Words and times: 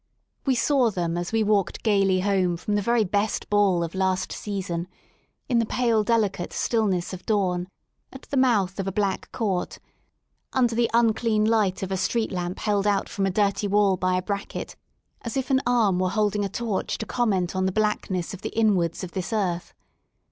We 0.47 0.55
saw 0.55 0.89
them 0.89 1.15
as 1.15 1.31
we 1.31 1.43
walked 1.43 1.83
gaily 1.83 2.21
home 2.21 2.57
from 2.57 2.73
the 2.73 2.81
very 2.81 3.03
best 3.03 3.51
ball 3.51 3.83
of 3.83 3.93
last 3.93 4.31
season, 4.31 4.87
in 5.47 5.59
the 5.59 5.65
pale 5.67 6.03
deli 6.03 6.29
cate 6.29 6.53
stillness 6.53 7.13
of 7.13 7.23
dawn, 7.27 7.67
at 8.11 8.23
the 8.23 8.35
mouth 8.35 8.79
of 8.79 8.87
a 8.87 8.91
black 8.91 9.31
court, 9.31 9.77
under 10.53 10.73
the 10.73 10.89
unclean 10.91 11.45
light 11.45 11.83
of 11.83 11.91
a 11.91 11.97
street 11.97 12.31
lamp 12.31 12.57
held 12.57 12.87
out 12.87 13.09
from 13.09 13.25
19 13.25 13.33
THE 13.35 13.41
SOUL 13.41 13.45
OF 13.45 13.45
LONDON 13.45 13.51
1^^ 13.51 13.51
off 13.51 13.53
a 13.53 13.53
dirty 13.61 13.67
wall 13.67 13.97
by 13.97 14.17
a 14.17 14.21
bracket, 14.23 14.75
as 15.21 15.37
if 15.37 15.51
an 15.51 15.61
arm 15.67 15.99
were 15.99 16.09
holdif_ 16.09 16.41
torch 16.51 16.97
to 16.97 17.05
comment 17.05 17.55
on 17.55 17.67
the 17.67 17.71
blackness 17.71 18.33
of 18.33 18.41
the 18.41 18.57
inwards 18.57 19.03
of 19.03 19.11
this 19.11 19.31
earth. 19.31 19.71